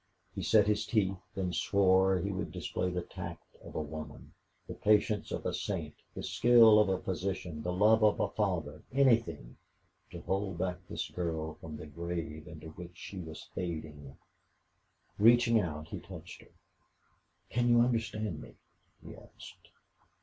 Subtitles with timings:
[0.33, 4.33] He set his teeth and swore he would display the tact of a woman,
[4.65, 8.81] the patience of a saint, the skill of a physician, the love of a father
[8.91, 9.57] anything
[10.09, 14.17] to hold back this girl from the grave into which she was fading.
[15.19, 16.51] Reaching out, he touched her.
[17.51, 18.55] "Can you understand me?"
[19.05, 19.69] he asked.